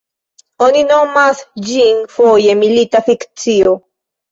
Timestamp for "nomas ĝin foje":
0.91-2.59